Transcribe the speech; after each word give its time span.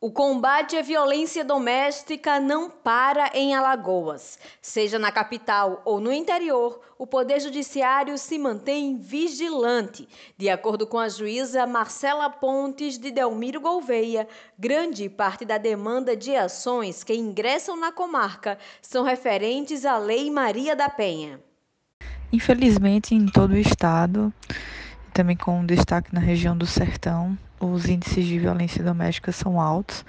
O 0.00 0.12
combate 0.12 0.76
à 0.76 0.80
violência 0.80 1.44
doméstica 1.44 2.38
não 2.38 2.70
para 2.70 3.32
em 3.34 3.56
Alagoas. 3.56 4.38
Seja 4.62 4.96
na 4.96 5.10
capital 5.10 5.82
ou 5.84 5.98
no 5.98 6.12
interior, 6.12 6.80
o 6.96 7.04
Poder 7.04 7.40
Judiciário 7.40 8.16
se 8.16 8.38
mantém 8.38 8.96
vigilante. 8.96 10.08
De 10.36 10.48
acordo 10.48 10.86
com 10.86 11.00
a 11.00 11.08
juíza 11.08 11.66
Marcela 11.66 12.30
Pontes 12.30 12.96
de 12.96 13.10
Delmiro 13.10 13.60
Gouveia, 13.60 14.28
grande 14.56 15.08
parte 15.08 15.44
da 15.44 15.58
demanda 15.58 16.16
de 16.16 16.36
ações 16.36 17.02
que 17.02 17.14
ingressam 17.14 17.76
na 17.76 17.90
comarca 17.90 18.56
são 18.80 19.02
referentes 19.02 19.84
à 19.84 19.98
Lei 19.98 20.30
Maria 20.30 20.76
da 20.76 20.88
Penha. 20.88 21.40
Infelizmente, 22.32 23.16
em 23.16 23.26
todo 23.26 23.50
o 23.50 23.58
estado, 23.58 24.32
também 25.12 25.36
com 25.36 25.66
destaque 25.66 26.14
na 26.14 26.20
região 26.20 26.56
do 26.56 26.66
Sertão, 26.66 27.36
os 27.60 27.86
índices 27.86 28.26
de 28.26 28.38
violência 28.38 28.82
doméstica 28.82 29.32
são 29.32 29.60
altos. 29.60 30.04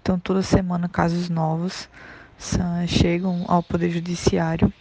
Então, 0.00 0.18
toda 0.18 0.42
semana, 0.42 0.88
casos 0.88 1.28
novos 1.28 1.88
chegam 2.86 3.44
ao 3.48 3.62
Poder 3.62 3.90
Judiciário. 3.90 4.72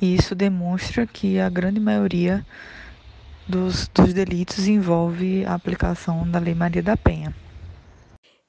E 0.00 0.14
isso 0.14 0.34
demonstra 0.34 1.06
que 1.06 1.38
a 1.38 1.48
grande 1.48 1.78
maioria 1.78 2.44
dos, 3.46 3.88
dos 3.88 4.12
delitos 4.12 4.66
envolve 4.66 5.44
a 5.44 5.54
aplicação 5.54 6.28
da 6.28 6.38
Lei 6.38 6.54
Maria 6.54 6.82
da 6.82 6.96
Penha. 6.96 7.34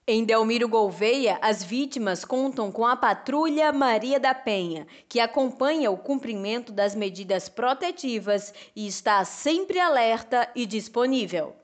Em 0.05 0.25
Delmiro 0.25 0.67
Gouveia, 0.67 1.39
as 1.41 1.63
vítimas 1.63 2.25
contam 2.25 2.69
com 2.69 2.85
a 2.85 2.95
Patrulha 2.95 3.71
Maria 3.71 4.19
da 4.19 4.33
Penha, 4.33 4.85
que 5.07 5.19
acompanha 5.19 5.89
o 5.89 5.97
cumprimento 5.97 6.73
das 6.73 6.93
medidas 6.93 7.47
protetivas 7.47 8.53
e 8.75 8.85
está 8.85 9.23
sempre 9.23 9.79
alerta 9.79 10.49
e 10.53 10.65
disponível. 10.65 11.55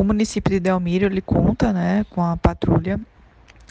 O 0.00 0.02
município 0.02 0.50
de 0.50 0.58
Delmiro 0.58 1.04
ele 1.04 1.20
conta 1.20 1.74
né, 1.74 2.06
com 2.08 2.22
a 2.22 2.34
Patrulha 2.34 2.98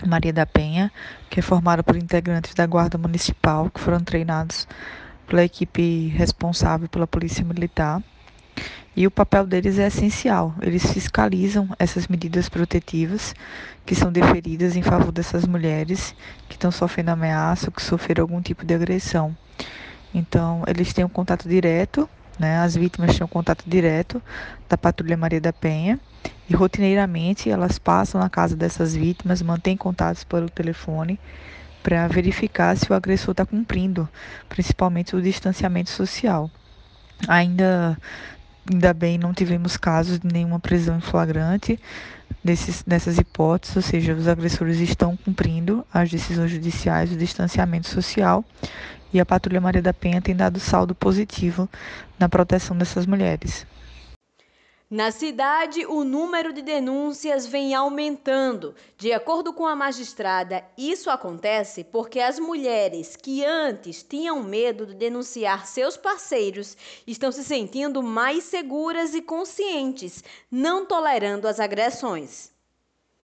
Maria 0.05 0.31
da 0.31 0.45
Penha, 0.45 0.91
que 1.27 1.39
é 1.39 1.41
formada 1.41 1.81
por 1.81 1.95
integrantes 1.95 2.53
da 2.53 2.67
Guarda 2.67 2.99
Municipal, 2.99 3.67
que 3.71 3.80
foram 3.80 3.99
treinados 3.99 4.67
pela 5.25 5.44
equipe 5.44 6.09
responsável 6.09 6.88
pela 6.88 7.08
Polícia 7.08 7.44
Militar 7.44 8.03
e 8.95 9.08
o 9.08 9.11
papel 9.11 9.47
deles 9.47 9.80
é 9.80 9.88
essencial. 9.88 10.53
Eles 10.61 10.94
fiscalizam 10.94 11.67
essas 11.80 12.08
medidas 12.08 12.47
protetivas 12.47 13.33
que 13.83 13.95
são 13.95 14.11
deferidas 14.11 14.75
em 14.75 14.83
favor 14.83 15.11
dessas 15.11 15.47
mulheres 15.47 16.14
que 16.47 16.53
estão 16.53 16.69
sofrendo 16.69 17.09
ameaça 17.09 17.69
ou 17.69 17.71
que 17.71 17.81
sofreram 17.81 18.21
algum 18.21 18.39
tipo 18.39 18.64
de 18.64 18.75
agressão. 18.75 19.36
Então, 20.14 20.61
eles 20.67 20.93
têm 20.93 21.03
um 21.03 21.09
contato 21.09 21.49
direto, 21.49 22.08
né? 22.38 22.59
As 22.59 22.75
vítimas 22.75 23.17
têm 23.17 23.25
um 23.25 23.27
contato 23.27 23.64
direto 23.66 24.21
da 24.69 24.77
Patrulha 24.77 25.17
Maria 25.17 25.41
da 25.41 25.52
Penha 25.52 25.99
e 26.49 26.55
rotineiramente 26.55 27.49
elas 27.49 27.77
passam 27.77 28.19
na 28.19 28.29
casa 28.29 28.55
dessas 28.55 28.95
vítimas, 28.95 29.41
mantêm 29.41 29.77
contatos 29.77 30.23
pelo 30.23 30.49
telefone 30.49 31.19
para 31.83 32.07
verificar 32.07 32.75
se 32.75 32.91
o 32.91 32.95
agressor 32.95 33.31
está 33.31 33.45
cumprindo, 33.45 34.07
principalmente 34.47 35.15
o 35.15 35.21
distanciamento 35.21 35.89
social. 35.89 36.49
Ainda 37.27 37.97
Ainda 38.71 38.93
bem 38.93 39.17
não 39.17 39.33
tivemos 39.33 39.77
casos 39.77 40.19
de 40.19 40.27
nenhuma 40.31 40.59
prisão 40.59 40.97
em 40.97 41.01
flagrante 41.01 41.79
desses, 42.43 42.83
dessas 42.83 43.17
hipóteses, 43.17 43.75
ou 43.75 43.81
seja, 43.81 44.13
os 44.13 44.27
agressores 44.27 44.79
estão 44.79 45.17
cumprindo 45.17 45.83
as 45.91 46.11
decisões 46.11 46.51
judiciais, 46.51 47.11
o 47.11 47.17
distanciamento 47.17 47.87
social, 47.87 48.45
e 49.11 49.19
a 49.19 49.25
Patrulha 49.25 49.59
Maria 49.59 49.81
da 49.81 49.91
Penha 49.91 50.21
tem 50.21 50.35
dado 50.35 50.59
saldo 50.59 50.93
positivo 50.93 51.67
na 52.19 52.29
proteção 52.29 52.77
dessas 52.77 53.07
mulheres. 53.07 53.65
Na 54.91 55.11
cidade, 55.11 55.85
o 55.85 56.03
número 56.03 56.51
de 56.51 56.63
denúncias 56.63 57.45
vem 57.45 57.75
aumentando. 57.75 58.73
De 58.97 59.13
acordo 59.13 59.53
com 59.53 59.67
a 59.67 59.75
magistrada, 59.75 60.63
isso 60.75 61.11
acontece 61.11 61.83
porque 61.83 62.19
as 62.19 62.39
mulheres 62.39 63.15
que 63.15 63.45
antes 63.45 64.02
tinham 64.02 64.41
medo 64.41 64.87
de 64.87 64.95
denunciar 64.95 65.67
seus 65.67 65.95
parceiros 65.95 66.75
estão 67.05 67.31
se 67.31 67.43
sentindo 67.43 68.02
mais 68.02 68.45
seguras 68.45 69.14
e 69.14 69.21
conscientes, 69.21 70.23
não 70.49 70.83
tolerando 70.87 71.47
as 71.47 71.59
agressões. 71.59 72.49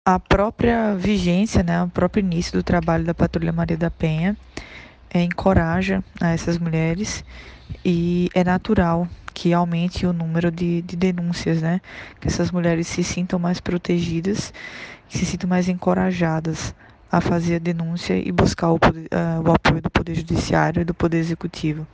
A 0.05 0.21
própria 0.21 0.95
vigência, 0.95 1.63
né, 1.63 1.83
o 1.83 1.89
próprio 1.89 2.21
início 2.21 2.53
do 2.53 2.63
trabalho 2.63 3.07
da 3.07 3.15
Patrulha 3.15 3.55
Maria 3.55 3.79
da 3.79 3.91
Penha 3.91 4.37
é, 5.09 5.23
encoraja 5.23 6.05
a 6.21 6.29
essas 6.29 6.59
mulheres 6.59 7.25
e 7.83 8.29
é 8.35 8.45
natural 8.45 9.09
que 9.35 9.53
aumente 9.53 10.07
o 10.07 10.13
número 10.13 10.51
de, 10.51 10.81
de 10.81 10.97
denúncias, 10.97 11.61
né? 11.61 11.81
Que 12.21 12.29
essas 12.29 12.53
mulheres 12.53 12.87
se 12.87 13.03
sintam 13.03 13.39
mais 13.39 13.61
protegidas, 13.61 14.55
se 15.09 15.27
sintam 15.27 15.51
mais 15.51 15.69
encorajadas 15.69 16.75
a 17.11 17.21
fazer 17.21 17.57
a 17.57 17.59
denúncia 17.59 18.17
e 18.17 18.31
buscar 18.33 18.71
o, 18.71 18.77
uh, 18.77 19.49
o 19.49 19.53
apoio 19.53 19.83
do 19.83 19.91
Poder 19.91 20.15
Judiciário 20.15 20.83
e 20.83 20.85
do 20.85 20.95
Poder 20.95 21.19
Executivo. 21.19 21.87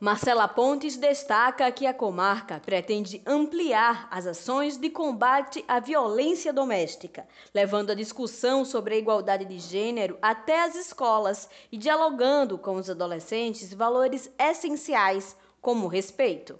Marcela 0.00 0.46
Pontes 0.46 0.96
destaca 0.96 1.70
que 1.72 1.86
a 1.86 1.94
comarca 1.94 2.60
pretende 2.60 3.22
ampliar 3.24 4.06
as 4.10 4.26
ações 4.26 4.76
de 4.76 4.90
combate 4.90 5.64
à 5.66 5.80
violência 5.80 6.52
doméstica, 6.52 7.26
levando 7.54 7.90
a 7.90 7.94
discussão 7.94 8.64
sobre 8.64 8.94
a 8.94 8.98
igualdade 8.98 9.44
de 9.46 9.58
gênero 9.58 10.18
até 10.20 10.64
as 10.64 10.74
escolas 10.74 11.48
e 11.72 11.78
dialogando 11.78 12.58
com 12.58 12.74
os 12.74 12.90
adolescentes 12.90 13.72
valores 13.72 14.30
essenciais 14.38 15.36
como 15.64 15.88
respeito. 15.88 16.56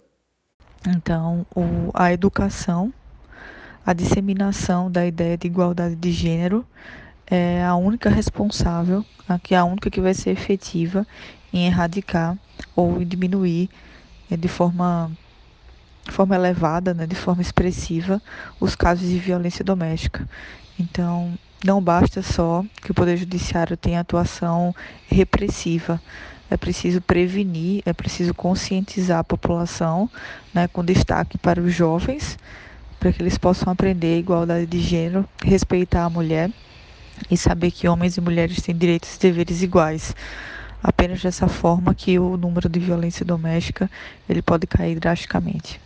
Então, 0.87 1.45
o, 1.55 1.91
a 1.93 2.11
educação, 2.11 2.91
a 3.85 3.93
disseminação 3.93 4.89
da 4.89 5.05
ideia 5.05 5.37
de 5.37 5.45
igualdade 5.45 5.95
de 5.95 6.11
gênero 6.11 6.65
é 7.27 7.63
a 7.63 7.75
única 7.75 8.09
responsável, 8.09 9.05
é 9.51 9.55
a 9.55 9.63
única 9.63 9.91
que 9.91 10.01
vai 10.01 10.15
ser 10.15 10.31
efetiva 10.31 11.05
em 11.53 11.67
erradicar 11.67 12.35
ou 12.75 13.05
diminuir 13.05 13.69
é, 14.31 14.35
de 14.35 14.47
forma, 14.47 15.11
de 16.03 16.11
forma 16.11 16.33
elevada, 16.33 16.91
né, 16.91 17.05
de 17.05 17.15
forma 17.15 17.43
expressiva, 17.43 18.19
os 18.59 18.75
casos 18.75 19.07
de 19.07 19.19
violência 19.19 19.63
doméstica. 19.63 20.27
Então, 20.79 21.31
não 21.63 21.79
basta 21.79 22.23
só 22.23 22.65
que 22.81 22.89
o 22.89 22.95
Poder 22.95 23.17
Judiciário 23.17 23.77
tenha 23.77 23.99
atuação 23.99 24.73
repressiva, 25.07 26.01
é 26.49 26.57
preciso 26.57 27.01
prevenir, 27.01 27.81
é 27.85 27.93
preciso 27.93 28.33
conscientizar 28.33 29.19
a 29.19 29.23
população, 29.23 30.09
né, 30.53 30.67
com 30.67 30.83
destaque 30.83 31.37
para 31.37 31.61
os 31.61 31.73
jovens, 31.73 32.37
para 32.99 33.11
que 33.11 33.21
eles 33.21 33.37
possam 33.37 33.71
aprender 33.71 34.15
a 34.15 34.19
igualdade 34.19 34.65
de 34.65 34.79
gênero, 34.79 35.27
respeitar 35.43 36.05
a 36.05 36.09
mulher 36.09 36.51
e 37.29 37.37
saber 37.37 37.71
que 37.71 37.87
homens 37.87 38.17
e 38.17 38.21
mulheres 38.21 38.61
têm 38.61 38.75
direitos 38.75 39.15
e 39.15 39.19
deveres 39.19 39.61
iguais. 39.61 40.15
Apenas 40.83 41.21
dessa 41.21 41.47
forma 41.47 41.95
que 41.95 42.19
o 42.19 42.37
número 42.37 42.69
de 42.69 42.79
violência 42.79 43.25
doméstica 43.25 43.89
ele 44.29 44.41
pode 44.41 44.67
cair 44.67 44.99
drasticamente. 44.99 45.81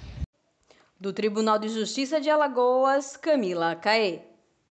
Do 0.99 1.13
Tribunal 1.13 1.57
de 1.57 1.69
Justiça 1.69 2.19
de 2.19 2.29
Alagoas, 2.29 3.15
Camila 3.15 3.75
Caê. 3.75 4.19